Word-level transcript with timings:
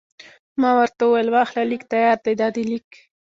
ما 0.61 0.69
ورته 0.79 1.01
وویل: 1.05 1.27
واخله، 1.31 1.63
لیک 1.69 1.83
تیار 1.91 2.17
دی، 2.23 2.33
دا 2.39 2.47
دی 2.55 2.63
لیک. 2.69 2.89